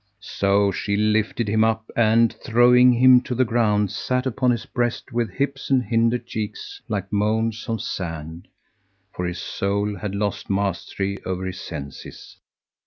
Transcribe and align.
So 0.39 0.71
she 0.71 0.95
lifted 0.97 1.47
him 1.47 1.63
up 1.63 1.91
and, 1.95 2.33
throwing 2.43 2.91
him 2.93 3.21
to 3.21 3.35
the 3.35 3.45
ground, 3.45 3.91
sat 3.91 4.25
upon 4.25 4.49
his 4.49 4.65
breast 4.65 5.11
with 5.11 5.29
hips 5.29 5.69
and 5.69 5.83
hinder 5.83 6.17
cheeks 6.17 6.81
like 6.89 7.13
mounds 7.13 7.69
of 7.69 7.83
sand, 7.83 8.47
for 9.13 9.27
his 9.27 9.37
soul 9.37 9.95
had 9.97 10.15
lost 10.15 10.49
mastery 10.49 11.19
over 11.23 11.45
his 11.45 11.61
senses. 11.61 12.37